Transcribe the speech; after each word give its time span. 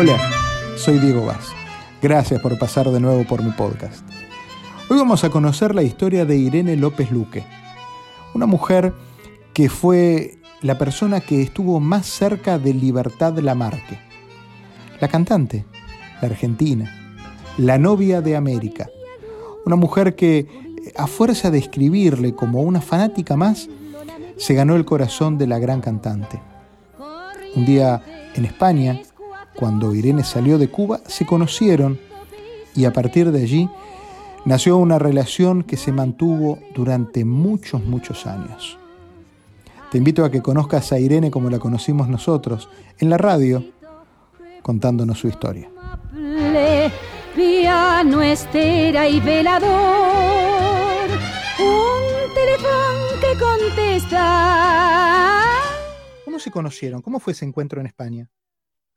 Hola, 0.00 0.16
soy 0.76 1.00
Diego 1.00 1.26
Vaz. 1.26 1.48
Gracias 2.00 2.40
por 2.40 2.56
pasar 2.56 2.88
de 2.88 3.00
nuevo 3.00 3.24
por 3.24 3.42
mi 3.42 3.50
podcast. 3.50 4.08
Hoy 4.88 4.96
vamos 4.96 5.24
a 5.24 5.30
conocer 5.30 5.74
la 5.74 5.82
historia 5.82 6.24
de 6.24 6.36
Irene 6.36 6.76
López 6.76 7.10
Luque, 7.10 7.44
una 8.32 8.46
mujer 8.46 8.94
que 9.52 9.68
fue 9.68 10.38
la 10.62 10.78
persona 10.78 11.18
que 11.18 11.42
estuvo 11.42 11.80
más 11.80 12.06
cerca 12.06 12.60
de 12.60 12.74
Libertad 12.74 13.36
Lamarque, 13.38 13.98
la 15.00 15.08
cantante, 15.08 15.66
la 16.22 16.28
argentina, 16.28 17.16
la 17.56 17.76
novia 17.76 18.20
de 18.20 18.36
América, 18.36 18.88
una 19.66 19.74
mujer 19.74 20.14
que 20.14 20.46
a 20.96 21.08
fuerza 21.08 21.50
de 21.50 21.58
escribirle 21.58 22.36
como 22.36 22.62
una 22.62 22.80
fanática 22.80 23.36
más, 23.36 23.68
se 24.36 24.54
ganó 24.54 24.76
el 24.76 24.84
corazón 24.84 25.38
de 25.38 25.48
la 25.48 25.58
gran 25.58 25.80
cantante. 25.80 26.40
Un 27.56 27.66
día 27.66 28.30
en 28.36 28.44
España, 28.44 29.00
cuando 29.58 29.92
Irene 29.92 30.22
salió 30.22 30.56
de 30.56 30.68
Cuba, 30.68 31.00
se 31.08 31.26
conocieron 31.26 31.98
y 32.76 32.84
a 32.84 32.92
partir 32.92 33.32
de 33.32 33.42
allí 33.42 33.68
nació 34.44 34.76
una 34.76 35.00
relación 35.00 35.64
que 35.64 35.76
se 35.76 35.90
mantuvo 35.90 36.60
durante 36.76 37.24
muchos, 37.24 37.82
muchos 37.82 38.24
años. 38.28 38.78
Te 39.90 39.98
invito 39.98 40.24
a 40.24 40.30
que 40.30 40.42
conozcas 40.42 40.92
a 40.92 41.00
Irene 41.00 41.32
como 41.32 41.50
la 41.50 41.58
conocimos 41.58 42.06
nosotros, 42.08 42.68
en 43.00 43.10
la 43.10 43.18
radio, 43.18 43.64
contándonos 44.62 45.18
su 45.18 45.26
historia. 45.26 45.68
Piano, 47.34 48.22
estera 48.22 49.08
y 49.08 49.18
velador, 49.18 51.08
un 51.58 52.32
teléfono 52.32 53.08
que 53.20 53.36
contesta. 53.36 54.20
¿Cómo 56.24 56.38
se 56.38 56.52
conocieron? 56.52 57.02
¿Cómo 57.02 57.18
fue 57.18 57.32
ese 57.32 57.44
encuentro 57.44 57.80
en 57.80 57.88
España? 57.88 58.30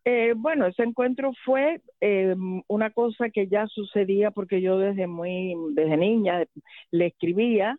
Eh, 0.04 0.34
bueno, 0.36 0.66
ese 0.66 0.84
encuentro 0.84 1.32
fue 1.46 1.80
eh, 2.02 2.36
una 2.68 2.90
cosa 2.92 3.30
que 3.30 3.48
ya 3.48 3.68
sucedía 3.68 4.32
porque 4.32 4.60
yo 4.62 4.80
desde 4.80 5.06
muy, 5.08 5.54
desde 5.74 5.96
niña 5.98 6.44
le 6.92 7.08
escribía 7.08 7.78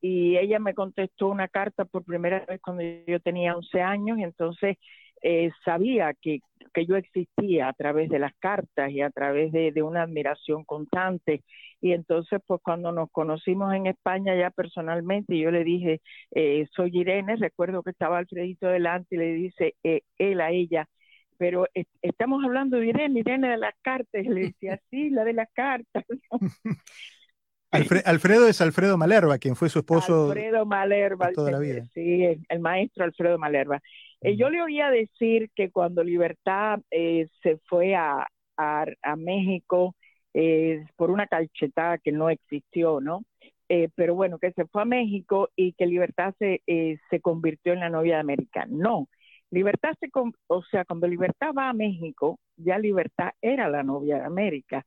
y 0.00 0.36
ella 0.36 0.58
me 0.58 0.74
contestó 0.74 1.28
una 1.28 1.48
carta 1.48 1.84
por 1.86 2.04
primera 2.04 2.44
vez 2.46 2.60
cuando 2.62 2.82
yo 3.06 3.20
tenía 3.20 3.56
11 3.56 3.80
años 3.80 4.18
y 4.18 4.24
entonces 4.24 4.76
eh, 5.22 5.50
sabía 5.64 6.12
que, 6.20 6.40
que, 6.74 6.86
yo 6.86 6.96
existía 6.96 7.68
a 7.68 7.72
través 7.72 8.10
de 8.10 8.18
las 8.18 8.34
cartas 8.38 8.90
y 8.90 9.00
a 9.00 9.10
través 9.10 9.52
de, 9.52 9.72
de, 9.72 9.82
una 9.82 10.02
admiración 10.02 10.64
constante. 10.64 11.42
Y 11.80 11.92
entonces, 11.92 12.40
pues 12.46 12.60
cuando 12.62 12.92
nos 12.92 13.10
conocimos 13.12 13.72
en 13.74 13.86
España 13.86 14.34
ya 14.36 14.50
personalmente, 14.50 15.38
yo 15.38 15.50
le 15.50 15.64
dije, 15.64 16.00
soy 16.74 16.90
Irene, 16.98 17.36
recuerdo 17.36 17.82
que 17.82 17.90
estaba 17.90 18.18
Alfredito 18.18 18.66
delante 18.68 19.14
y 19.16 19.18
le 19.18 19.34
dice 19.34 19.74
él 20.18 20.40
a 20.40 20.50
ella, 20.50 20.88
pero 21.42 21.66
estamos 22.02 22.44
hablando 22.44 22.76
de 22.76 22.86
Irene, 22.86 23.18
Irene 23.18 23.48
de 23.48 23.56
las 23.56 23.74
cartas, 23.82 24.24
le 24.24 24.42
decía, 24.42 24.80
sí, 24.90 25.10
la 25.10 25.24
de 25.24 25.32
las 25.32 25.48
cartas. 25.52 26.04
Alfredo 27.72 28.46
es 28.46 28.60
Alfredo 28.60 28.96
Malerva, 28.96 29.38
quien 29.38 29.56
fue 29.56 29.68
su 29.68 29.80
esposo 29.80 30.26
Alfredo 30.26 30.64
Malerva, 30.66 31.32
toda 31.32 31.50
la 31.50 31.58
vida. 31.58 31.82
Sí, 31.94 32.22
el 32.48 32.60
maestro 32.60 33.02
Alfredo 33.02 33.38
Malerva. 33.38 33.82
Eh, 34.20 34.36
yo 34.36 34.50
le 34.50 34.62
oía 34.62 34.88
decir 34.88 35.50
que 35.56 35.72
cuando 35.72 36.04
Libertad 36.04 36.78
eh, 36.92 37.26
se 37.42 37.58
fue 37.64 37.96
a, 37.96 38.28
a, 38.56 39.16
México 39.16 39.96
eh, 40.34 40.84
por 40.94 41.10
una 41.10 41.26
calchetada 41.26 41.98
que 41.98 42.12
no 42.12 42.30
existió, 42.30 43.00
¿no? 43.00 43.24
pero 43.96 44.14
bueno, 44.14 44.38
que 44.38 44.52
se 44.52 44.66
fue 44.66 44.82
a 44.82 44.84
México 44.84 45.48
y 45.56 45.72
que 45.72 45.86
Libertad 45.86 46.34
se, 46.38 46.60
se 47.08 47.20
convirtió 47.20 47.72
en 47.72 47.80
la 47.80 47.88
novia 47.88 48.16
de 48.16 48.20
América. 48.20 48.66
No, 48.68 49.08
Libertad 49.52 49.92
se, 50.00 50.08
o 50.46 50.62
sea, 50.62 50.86
cuando 50.86 51.06
Libertad 51.06 51.52
va 51.56 51.68
a 51.68 51.74
México, 51.74 52.40
ya 52.56 52.78
Libertad 52.78 53.32
era 53.42 53.68
la 53.68 53.82
novia 53.82 54.16
de 54.16 54.24
América. 54.24 54.86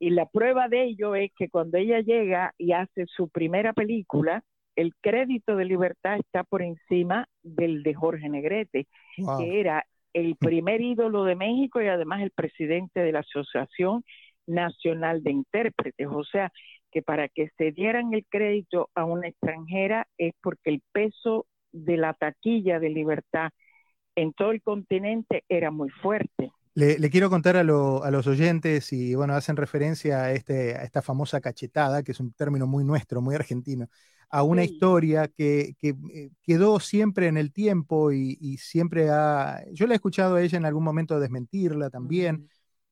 Y 0.00 0.10
la 0.10 0.26
prueba 0.26 0.68
de 0.68 0.82
ello 0.82 1.14
es 1.14 1.30
que 1.38 1.48
cuando 1.48 1.78
ella 1.78 2.00
llega 2.00 2.52
y 2.58 2.72
hace 2.72 3.06
su 3.06 3.28
primera 3.28 3.72
película, 3.72 4.42
el 4.74 4.94
crédito 5.00 5.54
de 5.54 5.64
Libertad 5.64 6.18
está 6.18 6.42
por 6.42 6.60
encima 6.60 7.28
del 7.44 7.84
de 7.84 7.94
Jorge 7.94 8.28
Negrete, 8.28 8.88
que 9.38 9.60
era 9.60 9.86
el 10.12 10.34
primer 10.34 10.80
ídolo 10.80 11.22
de 11.22 11.36
México 11.36 11.80
y 11.80 11.86
además 11.86 12.20
el 12.22 12.32
presidente 12.32 12.98
de 13.00 13.12
la 13.12 13.20
Asociación 13.20 14.02
Nacional 14.48 15.22
de 15.22 15.30
Intérpretes. 15.30 16.08
O 16.10 16.24
sea, 16.24 16.50
que 16.90 17.00
para 17.00 17.28
que 17.28 17.50
se 17.56 17.70
dieran 17.70 18.12
el 18.12 18.26
crédito 18.28 18.90
a 18.96 19.04
una 19.04 19.28
extranjera 19.28 20.08
es 20.18 20.32
porque 20.42 20.70
el 20.70 20.82
peso 20.90 21.46
de 21.70 21.96
la 21.96 22.12
taquilla 22.14 22.80
de 22.80 22.90
Libertad 22.90 23.50
en 24.20 24.32
todo 24.32 24.50
el 24.50 24.62
continente 24.62 25.44
era 25.48 25.70
muy 25.70 25.88
fuerte. 25.88 26.52
Le, 26.74 27.10
quiero 27.10 27.28
contar 27.28 27.56
a, 27.56 27.64
los 27.64 28.26
oyentes 28.26 28.92
y 28.92 29.14
bueno, 29.14 29.34
hacen 29.34 29.56
referencia 29.56 30.22
a, 30.22 30.32
este, 30.32 30.76
a 30.76 30.84
esta 30.84 31.02
famosa 31.02 31.40
cachetada, 31.40 32.02
que 32.02 32.12
es 32.12 32.20
un 32.20 32.32
término 32.32 32.66
muy 32.66 32.84
nuestro, 32.84 33.20
muy 33.20 33.34
argentino, 33.34 33.88
a 34.30 34.44
una 34.44 34.62
historia 34.62 35.26
que, 35.28 35.74
eh, 35.82 36.30
quedó 36.42 36.78
siempre 36.78 37.26
en 37.26 37.36
el 37.36 37.52
tiempo 37.52 38.12
y, 38.12 38.56
siempre 38.58 39.10
ha... 39.10 39.64
Yo 39.72 39.86
la 39.86 39.94
he 39.94 39.96
escuchado 39.96 40.36
a 40.36 40.42
ella 40.42 40.58
en 40.58 40.64
algún 40.64 40.84
momento 40.84 41.18
desmentirla 41.18 41.90
también, 41.90 42.48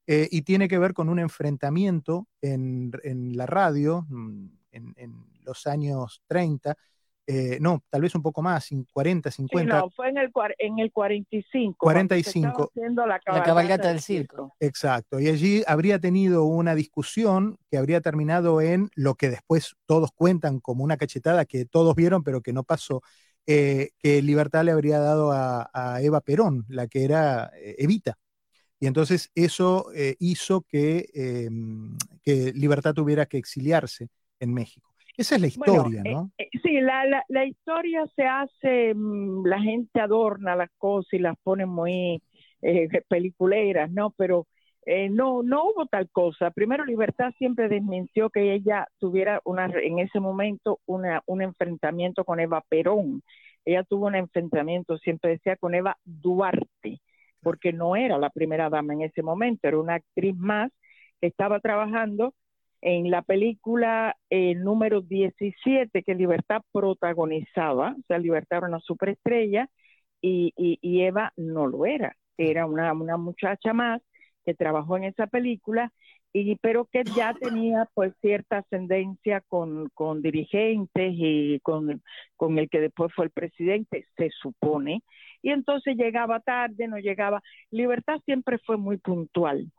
eh, 0.07 0.27
y 0.31 0.43
tiene 0.43 0.69
que 0.69 0.79
ver 0.79 0.93
con 0.93 1.09
un 1.09 1.19
enfrentamiento 1.19 2.27
en, 2.41 2.91
la 3.37 3.47
radio 3.47 4.07
mm, 4.09 4.47
en, 4.73 4.95
en 4.97 5.15
los 5.45 5.67
años 5.67 6.23
30 6.27 6.77
eh, 7.31 7.59
no, 7.61 7.85
tal 7.91 8.01
vez 8.01 8.15
un 8.15 8.23
poco 8.23 8.41
más, 8.41 8.71
40, 8.91 9.31
50. 9.31 9.81
no, 9.81 9.91
fue 9.91 10.09
en 10.09 10.17
el, 10.17 10.33
en 10.57 10.79
el 10.79 10.91
45. 10.91 11.77
45. 11.79 12.73
La, 12.75 13.21
la, 13.27 13.43
cabalgata 13.43 13.89
del 13.89 14.01
circo. 14.01 14.57
Exacto, 14.59 15.21
y 15.21 15.29
allí 15.29 15.63
habría 15.67 15.99
tenido 15.99 16.45
una 16.45 16.75
discusión 16.75 17.59
que 17.71 17.77
habría 17.77 18.01
terminado 18.01 18.63
en 18.63 18.89
lo 18.95 19.15
que 19.15 19.29
después 19.29 19.77
todos 19.85 20.11
cuentan 20.13 20.59
como 20.61 20.83
una 20.83 20.97
cachetada 20.97 21.45
que 21.45 21.67
todos 21.67 21.95
vieron 21.95 22.23
pero 22.23 22.41
que 22.41 22.55
no 22.55 22.65
pasó, 22.65 23.03
eh, 23.47 23.91
que 23.99 24.23
Libertad 24.23 24.65
le 24.65 24.73
habría 24.73 24.99
dado 24.99 25.31
a, 25.31 25.99
Eva 26.01 26.23
Perón, 26.23 26.65
la 26.69 26.87
que 26.87 27.05
era 27.05 27.51
eh, 27.59 27.77
Evita. 27.77 28.17
Y 28.81 28.87
entonces 28.87 29.31
eso 29.35 29.91
hizo 30.19 30.63
que, 30.63 31.11
em, 31.13 31.99
que 32.23 32.55
Libertad 32.55 32.95
tuviera 32.95 33.27
que 33.27 33.37
exiliarse 33.37 34.09
en 34.41 34.55
México. 34.55 34.88
Esa 35.19 35.35
es 35.35 35.41
la 35.41 35.47
historia, 35.49 36.03
¿no? 36.05 36.31
Eh, 36.39 36.45
eh, 36.45 36.59
sí, 36.63 36.81
la, 36.81 37.25
la, 37.29 37.45
historia 37.45 38.07
se 38.15 38.23
hace, 38.25 38.95
mm, 38.95 39.45
la 39.47 39.61
gente 39.61 40.01
adorna 40.01 40.55
las 40.55 40.71
cosas 40.79 41.13
y 41.13 41.19
las 41.19 41.37
pone 41.43 41.67
muy 41.67 42.23
eh, 42.63 42.89
peliculeras, 43.09 43.91
¿no? 43.91 44.11
Pero 44.17 44.47
no, 45.11 45.43
no 45.43 45.65
hubo 45.65 45.85
tal 45.85 46.09
cosa. 46.09 46.51
Primero, 46.51 46.83
Libertad 46.87 47.35
siempre 47.37 47.69
desmintió 47.69 48.31
que 48.31 48.55
ella 48.55 48.87
tuviera 48.99 49.43
una, 49.45 49.67
en 49.67 49.99
ese 49.99 50.19
momento 50.19 50.81
una, 50.87 51.21
un 51.27 51.43
enfrentamiento 51.43 52.25
con 52.25 52.41
Eva 52.41 52.65
Perón. 52.71 53.23
Ella 53.67 53.83
tuvo 53.83 54.07
un 54.07 54.15
enfrentamiento, 54.15 54.97
siempre 54.97 55.33
decía, 55.33 55.57
con 55.57 55.75
Eva 55.75 55.99
Duarte, 56.07 57.01
porque 57.43 57.75
no 57.75 57.97
era 57.97 58.17
la 58.17 58.31
primera 58.31 58.71
dama 58.71 58.95
en 58.95 59.03
ese 59.03 59.23
momento, 59.23 59.69
era 59.69 59.79
una 59.79 59.97
actriz 59.97 60.35
más 60.37 60.73
que 61.21 61.27
estaba 61.27 61.61
trabajando 61.61 62.33
en 62.81 63.11
la 63.11 63.23
película 63.23 64.17
eh, 64.31 64.55
número 64.55 65.01
17 65.01 66.03
que 66.03 66.15
Libertad 66.15 66.63
protagonizaba, 66.73 67.95
o 67.99 68.03
sea, 68.07 68.19
Libertad 68.19 68.59
era 68.59 68.69
una 68.69 68.81
superestrella 68.81 69.69
y, 70.21 70.53
y, 70.57 71.03
Eva 71.03 71.33
no 71.37 71.67
lo 71.67 71.87
era, 71.87 72.17
era 72.37 72.67
una, 72.67 72.93
una, 72.93 73.17
muchacha 73.17 73.73
más 73.73 74.03
que 74.45 74.55
trabajó 74.55 74.97
en 74.97 75.05
esa 75.05 75.27
película, 75.27 75.93
y, 76.33 76.57
pero 76.57 76.87
que 76.87 77.05
ya 77.05 77.35
tenía 77.35 77.89
pues 77.95 78.15
cierta 78.21 78.59
ascendencia 78.59 79.43
con, 79.49 79.89
con 79.95 80.23
dirigentes 80.23 81.13
y 81.17 81.61
con, 81.61 82.03
con 82.37 82.59
el 82.59 82.69
que 82.69 82.81
después 82.81 83.13
fue 83.15 83.27
el 83.27 83.31
presidente, 83.31 84.07
se 84.17 84.31
supone, 84.31 85.03
y 85.43 85.51
entonces 85.51 85.97
llegaba 85.97 86.41
tarde, 86.41 86.89
no 86.89 86.99
llegaba. 86.99 87.43
Libertad 87.71 88.21
siempre 88.25 88.59
fue 88.59 88.77
muy 88.77 88.99
puntual, 88.99 89.71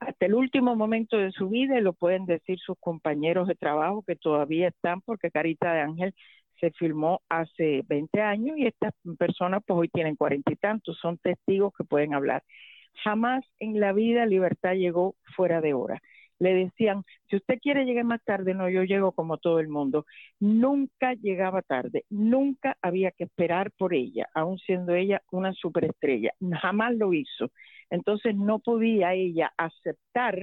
hasta 0.00 0.26
el 0.26 0.34
último 0.34 0.74
momento 0.76 1.16
de 1.18 1.30
su 1.32 1.48
vida, 1.48 1.78
y 1.78 1.82
lo 1.82 1.92
pueden 1.92 2.26
decir 2.26 2.58
sus 2.58 2.76
compañeros 2.80 3.48
de 3.48 3.54
trabajo 3.54 4.02
que 4.06 4.16
todavía 4.16 4.68
están, 4.68 5.00
porque 5.02 5.30
Carita 5.30 5.72
de 5.74 5.80
Ángel 5.80 6.14
se 6.60 6.70
filmó 6.72 7.22
hace 7.28 7.82
20 7.88 8.20
años 8.20 8.56
y 8.58 8.66
estas 8.66 8.92
personas 9.18 9.62
pues 9.66 9.78
hoy 9.78 9.88
tienen 9.88 10.16
cuarenta 10.16 10.52
y 10.52 10.56
tantos, 10.56 10.98
son 11.00 11.18
testigos 11.18 11.72
que 11.76 11.84
pueden 11.84 12.14
hablar. 12.14 12.42
Jamás 13.04 13.44
en 13.58 13.80
la 13.80 13.92
vida 13.92 14.26
Libertad 14.26 14.74
llegó 14.74 15.14
fuera 15.36 15.60
de 15.60 15.74
hora. 15.74 16.00
Le 16.38 16.54
decían, 16.54 17.04
si 17.28 17.36
usted 17.36 17.58
quiere 17.60 17.84
llegar 17.84 18.04
más 18.04 18.22
tarde, 18.24 18.54
no, 18.54 18.68
yo 18.70 18.82
llego 18.84 19.12
como 19.12 19.36
todo 19.36 19.60
el 19.60 19.68
mundo. 19.68 20.06
Nunca 20.38 21.12
llegaba 21.14 21.60
tarde, 21.62 22.04
nunca 22.08 22.76
había 22.80 23.10
que 23.10 23.24
esperar 23.24 23.70
por 23.72 23.92
ella, 23.94 24.26
aun 24.34 24.58
siendo 24.58 24.94
ella 24.94 25.20
una 25.30 25.52
superestrella. 25.52 26.32
Jamás 26.62 26.94
lo 26.94 27.12
hizo. 27.12 27.50
Entonces 27.90 28.34
no 28.36 28.60
podía 28.60 29.14
ella 29.14 29.52
aceptar 29.56 30.38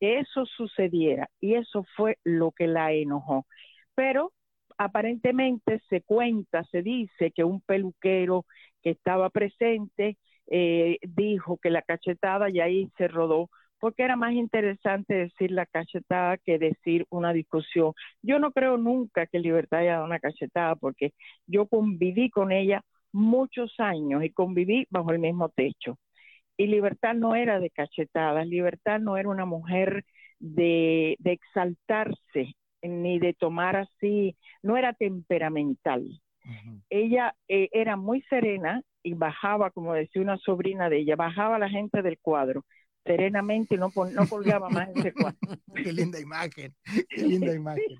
que 0.00 0.18
eso 0.20 0.46
sucediera 0.46 1.28
y 1.40 1.54
eso 1.54 1.84
fue 1.96 2.18
lo 2.24 2.52
que 2.52 2.66
la 2.66 2.92
enojó. 2.92 3.46
Pero 3.94 4.32
aparentemente 4.78 5.80
se 5.88 6.02
cuenta, 6.02 6.64
se 6.64 6.82
dice 6.82 7.30
que 7.32 7.44
un 7.44 7.60
peluquero 7.62 8.44
que 8.82 8.90
estaba 8.90 9.30
presente 9.30 10.18
eh, 10.48 10.98
dijo 11.02 11.58
que 11.58 11.70
la 11.70 11.82
cachetada 11.82 12.50
y 12.50 12.60
ahí 12.60 12.90
se 12.96 13.08
rodó 13.08 13.50
porque 13.78 14.02
era 14.04 14.16
más 14.16 14.32
interesante 14.32 15.14
decir 15.14 15.50
la 15.50 15.66
cachetada 15.66 16.38
que 16.38 16.58
decir 16.58 17.06
una 17.10 17.32
discusión. 17.32 17.92
Yo 18.22 18.38
no 18.38 18.52
creo 18.52 18.78
nunca 18.78 19.26
que 19.26 19.38
Libertad 19.38 19.80
haya 19.80 19.92
dado 19.94 20.06
una 20.06 20.18
cachetada 20.20 20.76
porque 20.76 21.12
yo 21.46 21.66
conviví 21.66 22.30
con 22.30 22.52
ella 22.52 22.82
muchos 23.12 23.74
años 23.78 24.24
y 24.24 24.30
conviví 24.30 24.86
bajo 24.90 25.10
el 25.12 25.18
mismo 25.18 25.48
techo. 25.50 25.98
Y 26.56 26.66
Libertad 26.66 27.14
no 27.14 27.34
era 27.34 27.60
de 27.60 27.70
cachetadas, 27.70 28.46
Libertad 28.46 29.00
no 29.00 29.16
era 29.16 29.28
una 29.28 29.44
mujer 29.44 30.04
de, 30.38 31.16
exaltarse 31.24 32.54
ni 32.82 33.18
de 33.18 33.34
tomar 33.34 33.76
así, 33.76 34.36
no 34.62 34.76
era 34.76 34.92
temperamental. 34.92 36.20
Ella 36.88 37.34
eh, 37.48 37.68
era 37.72 37.96
muy 37.96 38.22
serena 38.22 38.80
y 39.02 39.14
bajaba, 39.14 39.70
como 39.70 39.94
decía 39.94 40.22
una 40.22 40.38
sobrina 40.38 40.88
de 40.88 40.98
ella, 40.98 41.16
bajaba 41.16 41.58
la 41.58 41.68
gente 41.68 42.02
del 42.02 42.18
cuadro 42.18 42.64
serenamente 43.06 43.76
y 43.76 43.78
no, 43.78 43.92
no 43.94 44.28
colgaba 44.28 44.68
más 44.68 44.88
ese 44.94 45.12
cuadro. 45.12 45.38
qué 45.74 45.92
linda 45.92 46.20
imagen, 46.20 46.74
qué 47.08 47.22
linda 47.22 47.54
imagen. 47.54 47.98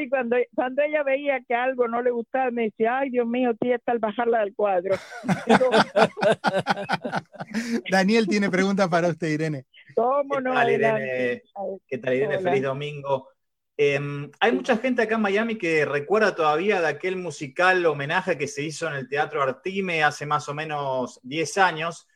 Sí, 0.00 0.08
cuando, 0.08 0.36
cuando 0.54 0.82
ella 0.82 1.02
veía 1.02 1.40
que 1.46 1.54
algo 1.54 1.86
no 1.86 2.00
le 2.00 2.10
gustaba, 2.10 2.50
me 2.50 2.64
decía, 2.64 2.98
ay 2.98 3.10
Dios 3.10 3.26
mío, 3.26 3.54
tía 3.60 3.76
está 3.76 3.92
al 3.92 3.98
bajarla 3.98 4.40
del 4.40 4.54
cuadro. 4.54 4.96
Daniel 7.90 8.26
tiene 8.26 8.48
preguntas 8.48 8.88
para 8.88 9.08
usted, 9.08 9.28
Irene. 9.28 9.66
¿Cómo 9.94 10.40
no? 10.40 10.70
Irene? 10.70 11.42
¿Qué 11.86 11.98
tal, 11.98 12.14
Irene? 12.14 12.38
Feliz 12.38 12.62
domingo. 12.62 13.28
Em, 13.76 14.30
hay 14.40 14.52
mucha 14.52 14.78
gente 14.78 15.02
acá 15.02 15.16
en 15.16 15.22
Miami 15.22 15.58
que 15.58 15.84
recuerda 15.84 16.34
todavía 16.34 16.80
de 16.80 16.88
aquel 16.88 17.16
musical 17.16 17.84
homenaje 17.84 18.38
que 18.38 18.46
se 18.46 18.62
hizo 18.62 18.88
en 18.88 18.94
el 18.94 19.08
Teatro 19.08 19.42
Artime 19.42 20.02
hace 20.02 20.24
más 20.24 20.48
o 20.48 20.54
menos 20.54 21.20
10 21.24 21.58
años 21.58 22.08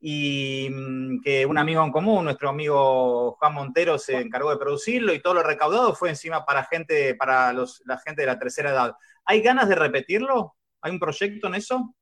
y 0.00 0.68
mm, 0.70 1.20
que 1.20 1.44
un 1.44 1.58
amigo 1.58 1.84
en 1.84 1.92
común, 1.92 2.24
nuestro 2.24 2.48
amigo 2.48 3.32
Juan 3.32 3.54
Montero, 3.54 3.98
se 3.98 4.18
encargó 4.18 4.50
de 4.50 4.56
producirlo 4.56 5.12
y 5.12 5.20
todo 5.20 5.34
lo 5.34 5.42
recaudado 5.42 5.94
fue 5.94 6.08
encima 6.08 6.44
para 6.46 6.64
gente, 6.64 7.14
para 7.14 7.52
los, 7.52 7.82
la 7.86 7.98
gente 7.98 8.22
de 8.22 8.26
la 8.26 8.38
tercera 8.38 8.70
edad. 8.70 8.94
¿Hay 9.26 9.42
ganas 9.42 9.68
de 9.68 9.74
repetirlo? 9.74 10.54
¿Hay 10.80 10.92
un 10.92 10.98
proyecto 10.98 11.48
en 11.48 11.54
eso? 11.56 11.94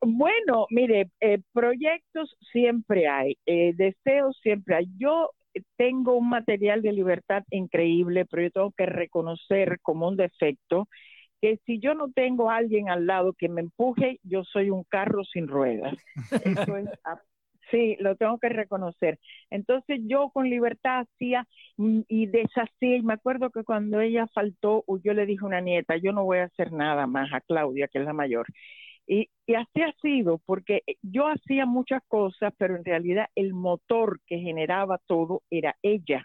Bueno, 0.00 0.66
mire, 0.70 1.10
eh, 1.20 1.38
proyectos 1.52 2.36
siempre 2.52 3.08
hay, 3.08 3.38
eh, 3.46 3.72
deseos 3.74 4.38
siempre 4.42 4.74
hay. 4.74 4.86
Yo 4.98 5.30
tengo 5.76 6.14
un 6.16 6.28
material 6.28 6.82
de 6.82 6.92
libertad 6.92 7.44
increíble, 7.50 8.26
pero 8.26 8.42
yo 8.42 8.50
tengo 8.50 8.72
que 8.76 8.86
reconocer 8.86 9.78
como 9.80 10.08
un 10.08 10.16
defecto 10.16 10.88
que 11.40 11.58
si 11.66 11.78
yo 11.78 11.94
no 11.94 12.10
tengo 12.10 12.50
a 12.50 12.56
alguien 12.56 12.88
al 12.90 13.06
lado 13.06 13.34
que 13.34 13.48
me 13.48 13.60
empuje, 13.60 14.18
yo 14.22 14.44
soy 14.44 14.70
un 14.70 14.82
carro 14.84 15.24
sin 15.24 15.46
ruedas. 15.46 15.94
Eso 16.66 16.76
es 16.76 16.88
Sí, 17.70 17.96
lo 18.00 18.16
tengo 18.16 18.38
que 18.38 18.48
reconocer. 18.48 19.18
Entonces 19.50 20.00
yo 20.04 20.30
con 20.30 20.48
libertad 20.50 21.00
hacía 21.00 21.46
y 21.76 22.26
deshacía, 22.26 22.96
y 22.96 23.02
me 23.02 23.14
acuerdo 23.14 23.50
que 23.50 23.64
cuando 23.64 24.00
ella 24.00 24.26
faltó, 24.34 24.84
yo 25.02 25.14
le 25.14 25.26
dije 25.26 25.44
a 25.44 25.48
una 25.48 25.60
nieta, 25.60 25.96
yo 25.96 26.12
no 26.12 26.24
voy 26.24 26.38
a 26.38 26.44
hacer 26.44 26.72
nada 26.72 27.06
más 27.06 27.32
a 27.32 27.40
Claudia, 27.40 27.88
que 27.88 27.98
es 27.98 28.04
la 28.04 28.12
mayor. 28.12 28.46
Y, 29.06 29.28
y 29.46 29.54
así 29.54 29.82
ha 29.82 29.92
sido, 30.00 30.40
porque 30.46 30.82
yo 31.02 31.26
hacía 31.28 31.66
muchas 31.66 32.02
cosas, 32.08 32.52
pero 32.58 32.76
en 32.76 32.84
realidad 32.84 33.26
el 33.34 33.52
motor 33.54 34.20
que 34.26 34.38
generaba 34.38 34.98
todo 35.06 35.42
era 35.50 35.76
ella 35.82 36.24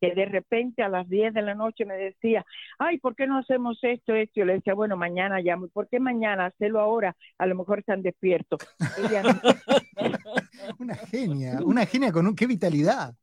que 0.00 0.14
de 0.14 0.26
repente 0.26 0.82
a 0.82 0.88
las 0.88 1.08
10 1.08 1.32
de 1.34 1.42
la 1.42 1.54
noche 1.54 1.84
me 1.84 1.94
decía, 1.94 2.44
ay, 2.78 2.98
¿por 2.98 3.14
qué 3.14 3.26
no 3.26 3.38
hacemos 3.38 3.78
esto, 3.82 4.14
esto? 4.14 4.40
Yo 4.40 4.44
le 4.44 4.54
decía, 4.54 4.74
bueno, 4.74 4.96
mañana 4.96 5.40
llamo. 5.40 5.68
¿Por 5.68 5.88
qué 5.88 6.00
mañana? 6.00 6.46
Hacerlo 6.46 6.80
ahora. 6.80 7.16
A 7.38 7.46
lo 7.46 7.54
mejor 7.54 7.78
están 7.80 8.02
despiertos. 8.02 8.60
una 10.78 10.94
genia, 10.94 11.58
una 11.64 11.86
genia 11.86 12.12
con 12.12 12.26
un, 12.26 12.34
qué 12.34 12.46
vitalidad. 12.46 13.14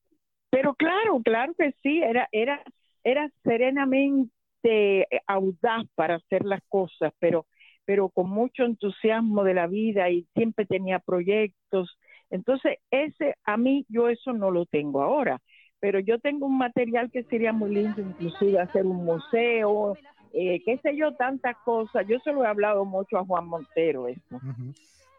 Pero 0.50 0.74
claro, 0.76 1.22
claro 1.24 1.54
que 1.58 1.74
sí, 1.82 2.02
era, 2.02 2.28
era, 2.32 2.62
era 3.04 3.30
serenamente 3.44 5.08
audaz 5.28 5.86
para 5.96 6.16
hacer 6.16 6.46
las 6.46 6.62
cosas, 6.68 7.14
pero, 7.20 7.46
pero 7.86 8.10
con 8.10 8.30
mucho 8.30 8.64
entusiasmo 8.64 9.44
de 9.44 9.54
la 9.54 9.68
vida 9.68 10.10
y 10.10 10.28
siempre 10.36 10.66
tenía 10.66 11.00
proyectos. 11.00 11.98
Entonces, 12.30 12.78
ese, 12.92 13.36
a 13.46 13.58
mí, 13.58 13.86
yo 13.90 14.10
eso 14.10 14.34
no 14.34 14.52
lo 14.52 14.66
tengo 14.66 15.02
ahora 15.02 15.42
pero 15.82 16.00
yo 16.00 16.20
tengo 16.20 16.46
un 16.46 16.60
material 16.60 17.12
que 17.12 17.24
sería 17.24 17.52
muy 17.52 17.74
lindo, 17.74 18.02
inclusive 18.02 18.60
hacer 18.60 18.86
un 18.86 19.04
museo, 19.04 19.98
eh, 20.32 20.62
qué 20.64 20.78
sé 20.78 20.96
yo, 20.96 21.16
tantas 21.16 21.58
cosas. 21.66 22.06
Yo 22.08 22.20
se 22.20 22.32
lo 22.32 22.46
he 22.46 22.48
hablado 22.48 22.86
mucho 22.86 23.18
a 23.18 23.26
Juan 23.26 23.48
Montero 23.48 24.08
esto. 24.08 24.40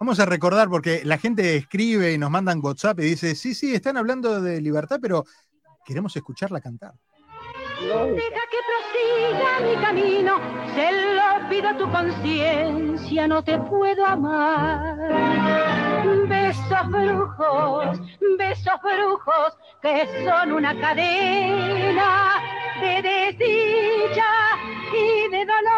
Vamos 0.02 0.19
a 0.19 0.26
recordar, 0.26 0.69
porque 0.69 1.02
la 1.04 1.16
gente 1.16 1.54
escribe 1.54 2.12
y 2.12 2.19
nos 2.19 2.28
mandan 2.28 2.58
WhatsApp 2.60 2.99
y 2.99 3.04
dice, 3.04 3.37
sí, 3.37 3.54
sí, 3.54 3.72
están 3.72 3.96
hablando 3.96 4.40
de 4.40 4.60
libertad, 4.60 4.99
pero 5.00 5.25
queremos 5.87 6.16
escucharla 6.16 6.60
cantar. 6.60 6.93
Deja 7.81 8.43
que 8.50 8.58
prosiga 8.66 9.60
mi 9.60 9.76
camino, 9.81 10.40
se 10.75 10.90
lo 11.14 11.49
pido 11.49 11.69
a 11.69 11.76
tu 11.78 11.88
conciencia, 11.88 13.28
no 13.28 13.44
te 13.44 13.56
puedo 13.58 14.04
amar. 14.04 14.99
Besos 16.26 16.88
brujos, 16.88 18.00
besos 18.37 18.81
brujos, 18.82 19.56
que 19.81 20.08
son 20.25 20.50
una 20.50 20.81
cadena 20.81 22.43
de 22.81 23.02
desdicha 23.02 24.32
y 24.93 25.31
de 25.31 25.46
dolor. 25.46 25.72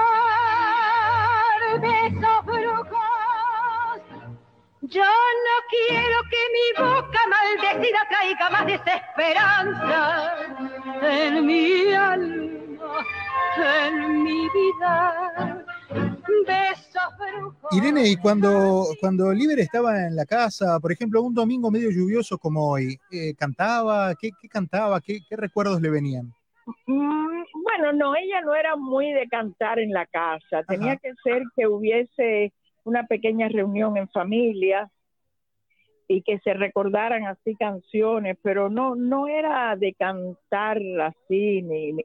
Quiero 5.88 6.18
que 6.30 6.42
mi 6.56 6.84
boca 6.84 7.20
maldecida 7.28 7.98
traiga 8.08 8.50
más 8.50 8.66
desesperanza 8.66 10.34
en 11.02 11.46
mi 11.46 11.92
alma, 11.92 13.04
en 13.56 14.22
mi 14.22 14.48
vida. 14.50 15.64
Irene, 17.72 18.08
y 18.08 18.16
cuando, 18.16 18.86
cuando 19.00 19.28
Oliver 19.28 19.58
estaba 19.58 20.06
en 20.06 20.14
la 20.14 20.24
casa, 20.26 20.78
por 20.80 20.92
ejemplo, 20.92 21.22
un 21.22 21.34
domingo 21.34 21.70
medio 21.70 21.90
lluvioso 21.90 22.38
como 22.38 22.70
hoy, 22.70 22.98
eh, 23.10 23.34
¿cantaba? 23.34 24.14
¿Qué, 24.14 24.30
cantaba? 24.48 25.00
¿Qué, 25.00 25.18
¿Qué 25.28 25.36
recuerdos 25.36 25.80
le 25.80 25.90
venían? 25.90 26.32
Mm, 26.86 27.42
bueno, 27.64 27.92
no, 27.92 28.14
ella 28.14 28.40
no 28.42 28.54
era 28.54 28.76
muy 28.76 29.12
de 29.12 29.26
cantar 29.28 29.78
en 29.78 29.92
la 29.92 30.06
casa. 30.06 30.62
Tenía 30.68 30.96
que 30.96 31.12
ser 31.22 31.42
que 31.56 31.66
hubiese 31.66 32.52
una 32.84 33.06
pequeña 33.06 33.48
reunión 33.48 33.96
en 33.96 34.08
familia 34.08 34.90
y 36.08 36.22
que 36.22 36.38
se 36.40 36.54
recordaran 36.54 37.26
así 37.26 37.54
canciones, 37.56 38.36
pero 38.42 38.68
no 38.68 38.94
no 38.94 39.26
era 39.26 39.74
de 39.76 39.94
cantar 39.94 40.78
así 41.02 41.62
ni, 41.62 41.96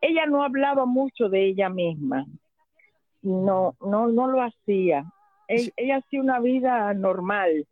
ella 0.00 0.26
no 0.26 0.42
hablaba 0.42 0.84
mucho 0.84 1.28
de 1.28 1.46
ella 1.46 1.68
misma. 1.68 2.26
No 3.22 3.74
no 3.80 4.08
no 4.08 4.28
lo 4.28 4.42
hacía. 4.42 5.04
E, 5.48 5.70
ella, 5.76 5.96
hacía 5.96 6.20
una 6.20 6.40
vida 6.40 6.92
normal. 6.94 7.66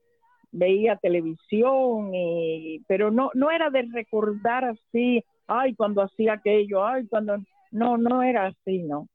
Veía 0.52 0.97
televisión 0.97 2.14
y 2.14 2.81
pero 2.87 3.11
no 3.11 3.31
no 3.35 3.50
era 3.50 3.71
de 3.71 3.83
recordar 3.93 4.64
así, 4.64 5.25
ay, 5.49 5.75
cuando 5.75 6.02
hacía 6.02 6.35
aquello, 6.35 6.85
ay, 6.87 7.07
cuando 7.09 7.37
no 7.73 7.97
no 7.97 8.23
era 8.23 8.47
así, 8.47 8.83
no. 8.83 9.09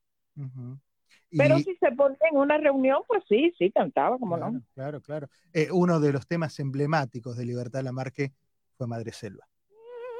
Pero 1.38 1.58
si 1.60 1.76
se 1.76 1.92
ponía 1.92 2.18
en 2.32 2.38
una 2.38 2.58
reunión, 2.58 3.02
pues 3.08 3.24
sí, 3.28 3.54
sí, 3.58 3.72
cantaba, 3.72 4.18
como 4.18 4.38
no. 4.38 4.62
Claro, 4.74 5.02
claro. 5.02 5.28
Eh, 5.54 5.70
uno 5.72 6.00
de 6.00 6.14
los 6.14 6.28
temas 6.28 6.60
emblemáticos 6.60 7.38
de 7.38 7.46
Libertad 7.46 7.82
Lamarque 7.82 8.34
fue 8.78 8.88
Madre 8.88 9.12
Selva. 9.12 9.48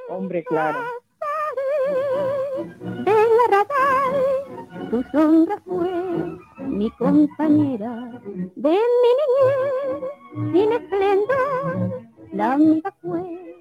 Hombre, 0.08 0.44
claro. 0.44 0.80
tu 4.90 5.02
sombra 5.12 5.60
fue 5.64 6.38
mi 6.66 6.90
compañera 6.92 8.20
de 8.56 8.70
mi 8.70 9.10
niñez, 9.20 10.52
sin 10.52 10.72
esplendor, 10.72 12.02
la 12.32 12.54
amiga 12.54 12.92
fue 13.00 13.56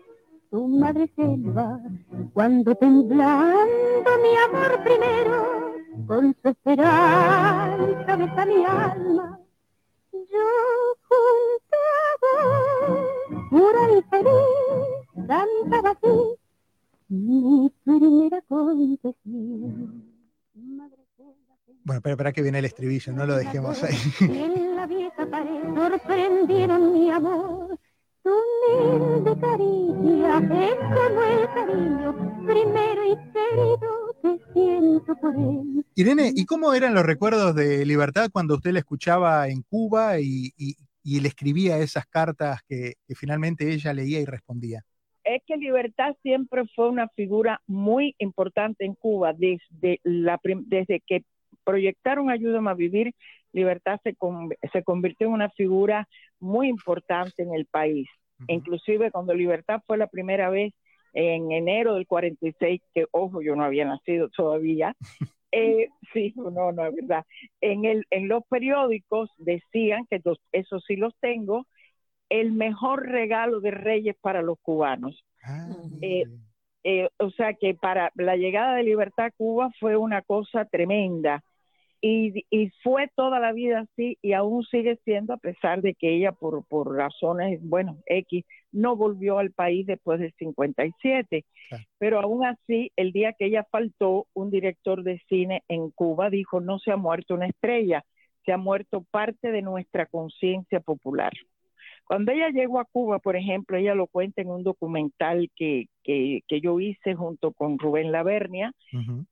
tu 0.50 0.68
madre 0.68 1.08
selva, 1.16 1.80
cuando 2.34 2.74
temblando 2.76 4.10
mi 4.24 4.36
amor 4.48 4.84
primero 4.84 5.59
con 6.08 6.36
su 6.42 6.50
esperanza 6.50 8.16
besa 8.16 8.46
mi 8.46 8.66
alma. 8.66 9.40
Yo 10.12 10.48
junto 11.08 11.78
a 11.96 12.10
vos, 12.22 13.50
pura 13.50 13.98
y 13.98 14.02
feliz, 14.10 15.28
cantaba 15.28 15.92
así 15.92 16.40
mi 17.10 17.72
primera 17.84 18.42
confesión. 18.48 20.06
Bueno, 21.84 22.02
pero 22.04 22.18
para 22.18 22.32
que 22.32 22.42
viene 22.42 22.60
el 22.60 22.66
estribillo, 22.66 23.14
no 23.14 23.26
lo 23.26 23.36
dejemos 23.36 23.84
ahí. 23.84 23.98
En 24.22 24.76
la 24.76 24.86
vieja 24.86 25.26
pared 25.26 25.64
sorprendieron 25.76 26.94
mi 26.94 27.10
amor. 27.10 27.80
Tu 28.22 28.30
humilde 28.30 29.36
caricia 29.40 30.38
es 30.38 30.76
como 30.76 31.22
el 31.24 31.48
cariño 31.54 32.46
primero 32.46 33.06
y 33.06 33.16
querido 33.32 33.99
Irene, 35.96 36.32
¿y 36.36 36.46
cómo 36.46 36.74
eran 36.74 36.94
los 36.94 37.06
recuerdos 37.06 37.56
de 37.56 37.86
Libertad 37.86 38.30
cuando 38.32 38.56
usted 38.56 38.72
la 38.72 38.80
escuchaba 38.80 39.48
en 39.48 39.64
Cuba 39.64 40.20
y, 40.20 40.52
y 41.04 41.20
le 41.20 41.28
escribía 41.28 41.78
esas 41.78 42.06
cartas 42.06 42.62
que, 42.68 42.94
finalmente 43.16 43.72
ella 43.72 43.94
leía 43.94 44.20
y 44.20 44.26
respondía? 44.26 44.84
Es 45.24 45.42
que 45.46 45.58
Libertad 45.58 46.16
siempre 46.22 46.64
fue 46.76 46.90
una 46.90 47.08
figura 47.10 47.62
muy 47.68 48.16
importante 48.20 48.86
en 48.86 48.96
Cuba 48.96 49.34
desde, 49.34 50.00
la, 50.04 50.40
desde 50.44 51.02
que 51.06 51.24
proyectaron 51.64 52.30
Ayúdame 52.30 52.72
a 52.72 52.74
Vivir, 52.74 53.14
Libertad 53.52 54.00
se, 54.04 54.16
se 54.72 54.84
convirtió 54.84 55.28
en 55.28 55.34
una 55.34 55.50
figura 55.50 56.08
muy 56.40 56.68
importante 56.68 57.44
en 57.44 57.54
el 57.54 57.66
país. 57.66 58.08
Inclusive 58.48 59.12
cuando 59.12 59.34
Libertad 59.34 59.82
fue 59.86 59.98
la 59.98 60.08
primera 60.08 60.50
vez 60.50 60.74
en 61.14 61.52
enero 61.52 61.96
del 61.96 62.08
46, 62.08 62.82
que 62.94 63.06
ojo, 63.12 63.42
yo 63.42 63.56
no 63.56 63.64
había 63.64 63.86
nacido 63.86 64.30
todavía, 64.30 64.96
eh, 65.52 65.90
sí, 66.14 66.34
no, 66.36 66.72
no 66.72 66.86
es 66.86 66.96
verdad. 66.96 67.26
En, 67.62 67.86
el, 67.86 68.06
en 68.10 68.28
los 68.28 68.44
periódicos 68.50 69.30
decían, 69.38 70.06
que 70.10 70.22
eso 70.52 70.80
sí 70.80 70.96
los 70.96 71.16
tengo, 71.20 71.66
el 72.30 72.52
mejor 72.52 73.08
regalo 73.08 73.60
de 73.60 73.72
Reyes 73.72 74.16
para 74.22 74.42
los 74.42 74.60
cubanos. 74.62 75.24
Ah, 75.44 75.68
eh, 76.02 76.26
eh, 76.84 77.10
o 77.18 77.30
sea 77.32 77.54
que 77.54 77.74
para 77.74 78.12
la 78.16 78.38
llegada 78.38 78.76
de 78.76 78.84
libertad 78.84 79.26
a 79.26 79.32
Cuba 79.32 79.70
fue 79.80 79.98
una 79.98 80.22
cosa 80.22 80.66
tremenda. 80.66 81.44
Y, 82.02 82.46
y, 82.50 82.70
fue 82.82 83.10
toda 83.16 83.40
la 83.40 83.52
vida 83.52 83.82
así 83.82 84.18
y 84.22 84.34
aún 84.34 84.64
sigue 84.64 84.98
siendo 85.04 85.34
a 85.34 85.38
pesar 85.38 85.82
de 85.82 85.96
que 85.96 86.16
ella 86.16 86.32
por, 86.32 86.66
por 86.66 86.96
razones, 86.96 87.60
bueno, 87.62 87.98
X, 88.06 88.46
no 88.72 88.96
volvió 88.96 89.40
al 89.40 89.52
país 89.52 89.86
después 89.86 90.20
del 90.20 90.34
57. 90.38 91.46
Pero 91.98 92.20
aún 92.20 92.46
así, 92.46 92.92
el 92.96 93.12
día 93.12 93.34
que 93.34 93.46
ella 93.46 93.68
faltó, 93.70 94.28
un 94.34 94.50
director 94.50 95.04
de 95.04 95.22
cine 95.28 95.64
en 95.68 95.92
Cuba 95.92 96.30
dijo, 96.30 96.62
no 96.62 96.80
se 96.80 96.92
ha 96.92 96.98
muerto 96.98 97.34
una 97.34 97.48
estrella, 97.48 98.06
se 98.46 98.54
ha 98.54 98.58
muerto 98.58 99.06
parte 99.12 99.52
de 99.52 99.62
nuestra 99.62 100.06
conciencia 100.06 100.80
popular. 100.80 101.34
Cuando 102.10 102.32
ella 102.32 102.50
llegó 102.50 102.80
a 102.80 102.86
Cuba, 102.86 103.20
por 103.20 103.36
ejemplo, 103.36 103.78
ella 103.78 103.94
lo 103.94 104.08
cuenta 104.08 104.42
en 104.42 104.50
un 104.50 104.64
documental 104.64 105.52
que, 105.56 105.86
que, 106.04 106.42
yo 106.60 106.80
hice 106.80 107.14
junto 107.14 107.52
con 107.52 107.78
Rubén 107.78 108.12
Lavernia. 108.12 108.74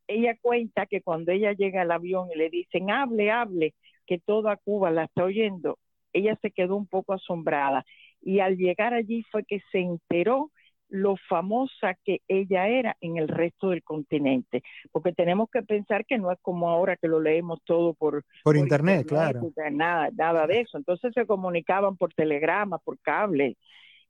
Ella 0.06 0.38
cuenta 0.40 0.86
que 0.86 1.02
cuando 1.02 1.32
ella 1.32 1.54
llega 1.54 1.82
al 1.82 1.90
avión 1.90 2.30
y 2.32 2.38
le 2.38 2.52
dicen, 2.52 2.92
hable, 2.92 3.32
hable, 3.32 3.74
que 4.06 4.20
toda 4.20 4.58
Cuba 4.58 4.92
la 4.92 5.06
está 5.06 5.24
oyendo, 5.24 5.80
ella 6.14 6.38
se 6.40 6.52
quedó 6.52 6.76
un 6.76 6.86
poco 6.86 7.14
asombrada. 7.14 7.84
Y 8.22 8.42
al 8.42 8.58
llegar 8.58 8.94
allí 8.94 9.24
fue 9.32 9.44
que 9.44 9.60
se 9.72 9.80
enteró 9.80 10.52
lo 10.90 11.16
famosa 11.30 11.96
que 12.04 12.22
ella 12.28 12.68
era 12.68 12.98
en 13.02 13.18
el 13.18 13.28
resto 13.28 13.70
del 13.70 13.84
continente, 13.84 14.64
porque 14.92 15.14
tenemos 15.14 15.50
que 15.50 15.62
pensar 15.64 16.06
que 16.06 16.18
no 16.18 16.32
es 16.32 16.40
como 16.42 16.70
ahora 16.70 16.96
que 16.96 17.08
lo 17.08 17.20
leemos 17.20 17.60
todo 17.66 17.94
por, 17.94 18.24
por, 18.44 18.58
internet, 18.58 19.08
claro. 19.08 19.52
Nada, 19.72 20.10
nada 20.16 20.48
de 20.48 20.62
eso. 20.62 20.78
Entonces 20.78 21.14
se 21.14 21.26
comunicaban 21.26 21.98
por 21.98 22.14
telegrama, 22.14 22.78
por 22.78 23.00
cable, 23.00 23.58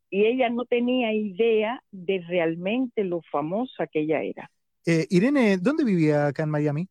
y 0.10 0.26
ella 0.26 0.50
no 0.50 0.66
tenía 0.66 1.14
idea 1.14 1.82
de 1.92 2.24
realmente 2.28 3.04
lo 3.04 3.22
famosa 3.32 3.88
que 3.88 4.02
ella 4.02 4.22
era. 4.22 4.50
Eh, 4.86 5.06
Irene, 5.10 5.58
¿dónde 5.58 5.84
vivía 5.84 6.28
acá 6.28 6.44
en 6.44 6.50
Miami? 6.50 6.88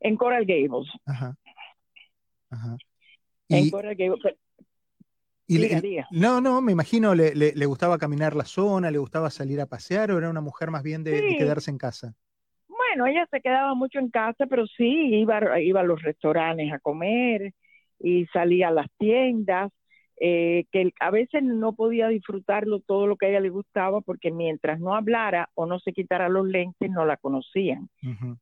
En 0.00 0.16
Coral 0.16 0.46
Gables. 0.46 0.88
Ajá. 1.04 1.36
Ajá. 2.48 2.76
En 3.48 3.70
Coral 3.70 3.94
Gables. 3.94 4.36
No, 6.10 6.40
no, 6.40 6.60
me 6.60 6.72
imagino, 6.72 7.14
le, 7.14 7.34
le, 7.34 7.66
gustaba 7.66 7.98
caminar 7.98 8.36
la 8.36 8.44
zona, 8.44 8.90
le 8.90 8.98
gustaba 8.98 9.30
salir 9.30 9.60
a 9.60 9.66
pasear 9.66 10.12
o 10.12 10.18
era 10.18 10.30
una 10.30 10.40
mujer 10.40 10.70
más 10.70 10.82
bien 10.82 11.02
de, 11.02 11.36
quedarse 11.36 11.70
en 11.70 11.78
casa. 11.78 12.14
Bueno, 12.68 13.06
ella 13.06 13.26
se 13.30 13.40
quedaba 13.40 13.74
mucho 13.74 13.98
en 13.98 14.10
casa, 14.10 14.46
pero 14.46 14.66
sí, 14.66 15.14
iba, 15.16 15.60
iba 15.60 15.80
a 15.80 15.84
los 15.84 16.02
restaurantes 16.02 16.72
a 16.72 16.78
comer 16.78 17.52
y 17.98 18.26
salía 18.26 18.68
a 18.68 18.72
las 18.72 18.86
tiendas, 18.98 19.72
eh, 20.22 20.64
que 20.70 20.92
a 21.00 21.10
veces 21.10 21.42
no 21.42 21.72
podía 21.72 22.08
disfrutarlo 22.08 22.80
todo 22.80 23.06
lo 23.06 23.16
que 23.16 23.26
a 23.26 23.28
ella 23.30 23.40
le 23.40 23.48
gustaba 23.48 24.02
porque 24.02 24.30
mientras 24.30 24.78
no 24.78 24.94
hablara 24.94 25.48
o 25.54 25.66
no 25.66 25.78
se 25.78 25.92
quitara 25.92 26.28
los 26.28 26.46
lentes 26.46 26.90
no 26.90 27.06
la 27.06 27.16
conocían. 27.16 27.88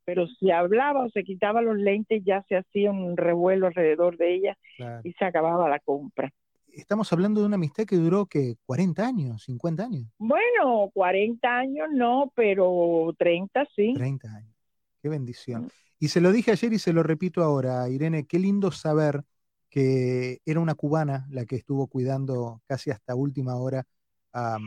Pero 0.04 0.26
si 0.26 0.50
hablaba 0.50 1.04
o 1.04 1.10
se 1.10 1.22
quitaba 1.22 1.62
los 1.62 1.76
lentes 1.76 2.22
ya 2.24 2.42
se 2.48 2.56
hacía 2.56 2.90
un 2.90 3.16
revuelo 3.16 3.68
alrededor 3.68 4.16
de 4.16 4.34
ella 4.34 4.58
y 5.04 5.12
se 5.12 5.24
acababa 5.24 5.68
la 5.68 5.78
compra 5.78 6.32
estamos 6.72 7.12
hablando 7.12 7.40
de 7.40 7.46
una 7.46 7.56
amistad 7.56 7.84
que 7.84 7.96
duró 7.96 8.26
que 8.26 8.56
40 8.66 9.06
años, 9.06 9.44
50 9.44 9.84
años. 9.84 10.06
Bueno, 10.18 10.90
40 10.92 11.48
años 11.48 11.88
no, 11.92 12.32
pero 12.34 13.14
30 13.18 13.66
sí. 13.74 13.94
30 13.94 14.28
años. 14.28 14.54
Qué 15.02 15.08
bendición. 15.08 15.62
Mm. 15.62 15.68
Y 16.00 16.08
se 16.08 16.20
lo 16.20 16.30
dije 16.30 16.52
ayer 16.52 16.72
y 16.72 16.78
se 16.78 16.92
lo 16.92 17.02
repito 17.02 17.42
ahora, 17.42 17.88
Irene, 17.88 18.26
qué 18.26 18.38
lindo 18.38 18.70
saber 18.70 19.24
que 19.68 20.38
era 20.46 20.60
una 20.60 20.74
cubana 20.74 21.26
la 21.30 21.44
que 21.44 21.56
estuvo 21.56 21.88
cuidando 21.88 22.62
casi 22.66 22.90
hasta 22.90 23.14
última 23.14 23.56
hora 23.56 23.84
a, 24.32 24.58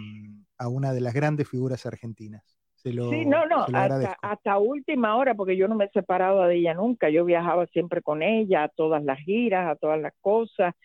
una 0.68 0.94
de 0.94 1.02
las 1.02 1.14
grandes 1.14 1.48
figuras 1.48 1.86
argentinas. 1.86 2.44
sí, 2.76 2.94
no, 3.26 3.46
no, 3.46 3.66
hasta, 3.74 4.18
hasta, 4.22 4.58
última 4.58 5.16
hora, 5.16 5.34
porque 5.34 5.56
yo 5.56 5.68
no 5.68 5.76
me 5.76 5.86
he 5.86 5.90
separado 5.90 6.44
de 6.44 6.58
ella 6.58 6.74
nunca. 6.74 7.10
Yo 7.10 7.24
viajaba 7.24 7.66
siempre 7.68 8.02
con 8.02 8.22
ella 8.22 8.64
a 8.64 8.70
todas 8.70 9.04
las 9.04 9.20
giras, 9.20 9.70
a 9.70 9.76
todas 9.76 10.02
las 10.02 10.14
cosas. 10.20 10.76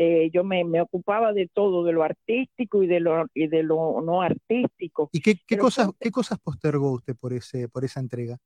Eh, 0.00 0.30
yo 0.32 0.44
me, 0.44 0.62
ocupaba 0.80 1.32
de 1.32 1.50
todo, 1.52 1.82
de 1.82 1.92
lo 1.92 2.04
artístico 2.04 2.84
y 2.84 2.86
de 2.86 3.00
lo, 3.00 3.26
y 3.34 3.48
de 3.48 3.64
lo 3.64 4.00
no 4.00 4.22
artístico. 4.22 5.10
¿Y 5.10 5.20
qué, 5.20 5.58
cosas, 5.58 5.90
qué 5.98 6.12
cosas 6.12 6.38
postergó 6.38 6.92
usted 6.92 7.16
por, 7.16 7.32
ese, 7.32 7.68
por 7.68 7.84
esa 7.84 7.98
entrega? 7.98 8.38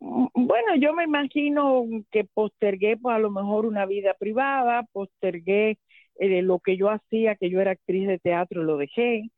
Mm, 0.00 0.28
bueno, 0.32 0.74
yo 0.80 0.94
me 0.94 1.04
imagino 1.04 1.84
que 2.10 2.24
postergué 2.24 2.96
pues, 2.96 3.14
a 3.14 3.18
lo 3.18 3.30
mejor 3.30 3.66
una 3.66 3.84
vida 3.84 4.14
privada, 4.18 4.84
postergué 4.90 5.78
eh, 6.18 6.40
lo 6.40 6.60
que 6.60 6.78
yo 6.78 6.88
hacía, 6.88 7.36
que 7.36 7.50
yo 7.50 7.60
era 7.60 7.72
actriz 7.72 8.08
de 8.08 8.18
teatro, 8.18 8.62
lo 8.62 8.78
dejé, 8.78 9.30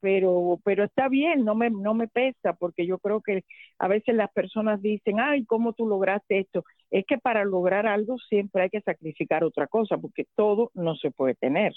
pero 0.00 0.60
pero 0.64 0.84
está 0.84 1.08
bien, 1.08 1.44
no 1.44 1.54
me 1.54 1.70
no 1.70 1.94
me 1.94 2.08
pesa 2.08 2.52
porque 2.54 2.86
yo 2.86 2.98
creo 2.98 3.20
que 3.22 3.44
a 3.78 3.88
veces 3.88 4.14
las 4.14 4.30
personas 4.32 4.82
dicen, 4.82 5.20
"Ay, 5.20 5.44
¿cómo 5.46 5.72
tú 5.74 5.86
lograste 5.86 6.38
esto?" 6.40 6.64
Es 6.90 7.04
que 7.06 7.18
para 7.18 7.44
lograr 7.44 7.86
algo 7.86 8.18
siempre 8.18 8.62
hay 8.62 8.70
que 8.70 8.80
sacrificar 8.82 9.44
otra 9.44 9.66
cosa 9.68 9.98
porque 9.98 10.26
todo 10.36 10.70
no 10.74 10.94
se 10.96 11.10
puede 11.10 11.34
tener. 11.34 11.72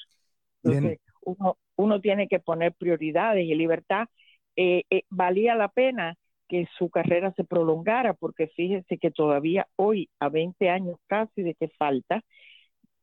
Entonces, 0.64 1.00
uno, 1.22 1.58
uno 1.76 2.02
tiene 2.02 2.28
que 2.28 2.40
poner 2.40 2.74
prioridades 2.74 3.46
y 3.46 3.56
libertad 3.56 4.08
eh, 4.56 4.84
eh, 4.90 5.04
valía 5.10 5.56
la 5.56 5.68
pena 5.70 6.16
que 6.48 6.68
su 6.78 6.90
carrera 6.90 7.34
se 7.36 7.44
prolongara 7.44 8.14
porque 8.14 8.48
fíjese 8.48 8.98
que 8.98 9.12
todavía 9.12 9.68
hoy 9.76 10.10
a 10.20 10.30
20 10.30 10.70
años 10.70 10.98
casi 11.08 11.42
de 11.44 11.56
que 11.56 11.70
falta 11.70 12.24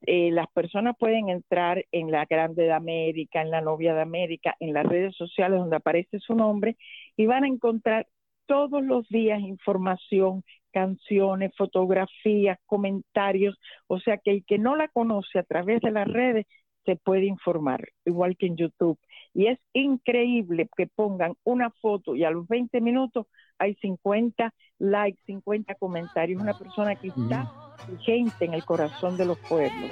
eh, 0.02 0.30
las 0.30 0.46
personas 0.48 0.96
pueden 0.98 1.28
entrar 1.28 1.84
en 1.92 2.10
la 2.10 2.24
Grande 2.26 2.62
de 2.64 2.72
América, 2.72 3.42
en 3.42 3.50
la 3.50 3.60
Novia 3.60 3.94
de 3.94 4.02
América, 4.02 4.56
en 4.60 4.72
las 4.74 4.86
redes 4.86 5.14
sociales 5.16 5.58
donde 5.60 5.76
aparece 5.76 6.18
su 6.20 6.34
nombre 6.34 6.76
y 7.16 7.26
van 7.26 7.44
a 7.44 7.48
encontrar 7.48 8.06
todos 8.46 8.82
los 8.82 9.08
días 9.08 9.40
información, 9.40 10.42
canciones, 10.72 11.52
fotografías, 11.56 12.58
comentarios, 12.66 13.58
o 13.86 14.00
sea 14.00 14.18
que 14.18 14.30
el 14.32 14.44
que 14.44 14.58
no 14.58 14.76
la 14.76 14.88
conoce 14.88 15.38
a 15.38 15.42
través 15.44 15.80
de 15.82 15.90
las 15.92 16.08
redes 16.08 16.46
se 16.84 16.96
puede 16.96 17.26
informar, 17.26 17.88
igual 18.04 18.36
que 18.36 18.46
en 18.46 18.56
YouTube. 18.56 18.98
Y 19.34 19.46
es 19.46 19.58
increíble 19.72 20.68
que 20.76 20.86
pongan 20.86 21.34
una 21.44 21.70
foto 21.70 22.16
y 22.16 22.24
a 22.24 22.30
los 22.30 22.48
20 22.48 22.80
minutos 22.80 23.26
hay 23.58 23.74
50 23.76 24.52
likes, 24.80 25.18
50 25.26 25.74
comentarios. 25.76 26.42
Una 26.42 26.58
persona 26.58 26.96
que 26.96 27.08
está 27.08 27.52
vigente 27.88 28.44
en 28.44 28.54
el 28.54 28.64
corazón 28.64 29.16
de 29.16 29.26
los 29.26 29.38
pueblos. 29.38 29.90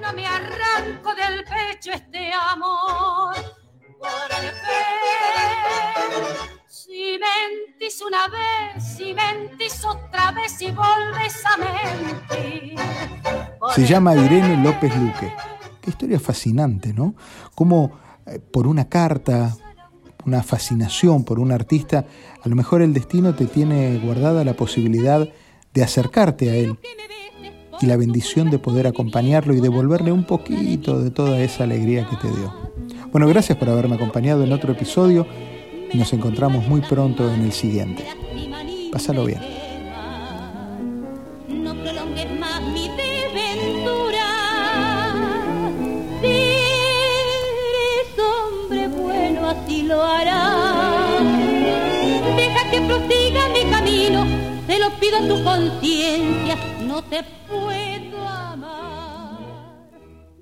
no 0.00 0.12
me 0.12 0.26
arranco 0.26 1.14
del 1.14 1.44
pecho 1.44 1.92
este 1.92 2.30
amor? 2.32 3.34
Si 6.66 7.18
mentís 7.18 8.02
una 8.02 8.28
vez, 8.28 8.84
si 8.84 9.14
mentís 9.14 9.84
otra 9.84 10.32
vez 10.32 10.60
y 10.60 10.70
volves 10.72 11.42
a 11.46 11.56
mentir. 11.56 12.78
Se 13.74 13.86
llama 13.86 14.14
Irene 14.14 14.62
López 14.62 14.94
Luque. 14.96 15.32
Qué 15.80 15.90
historia 15.90 16.18
fascinante, 16.20 16.92
¿no? 16.92 17.14
Como 17.54 17.98
eh, 18.26 18.38
por 18.38 18.66
una 18.66 18.88
carta, 18.88 19.56
una 20.26 20.42
fascinación 20.42 21.24
por 21.24 21.38
un 21.38 21.52
artista, 21.52 22.04
a 22.42 22.48
lo 22.48 22.56
mejor 22.56 22.82
el 22.82 22.92
destino 22.92 23.34
te 23.34 23.46
tiene 23.46 23.98
guardada 23.98 24.44
la 24.44 24.54
posibilidad 24.54 25.28
de 25.74 25.82
acercarte 25.82 26.50
a 26.50 26.54
él 26.56 26.76
y 27.80 27.86
la 27.86 27.96
bendición 27.96 28.50
de 28.50 28.58
poder 28.58 28.86
acompañarlo 28.86 29.54
y 29.54 29.60
devolverle 29.60 30.12
un 30.12 30.24
poquito 30.24 31.00
de 31.00 31.10
toda 31.10 31.40
esa 31.40 31.64
alegría 31.64 32.08
que 32.08 32.16
te 32.16 32.28
dio. 32.28 32.54
Bueno, 33.10 33.26
gracias 33.28 33.58
por 33.58 33.68
haberme 33.68 33.96
acompañado 33.96 34.44
en 34.44 34.52
otro 34.52 34.72
episodio 34.72 35.26
y 35.92 35.98
nos 35.98 36.12
encontramos 36.12 36.66
muy 36.68 36.80
pronto 36.80 37.32
en 37.32 37.42
el 37.42 37.52
siguiente. 37.52 38.04
Pásalo 38.92 39.24
bien. 39.24 39.61
Tu 55.28 55.44
conciencia, 55.44 56.56
no 56.80 57.02
te 57.02 57.18
amar. 57.18 57.91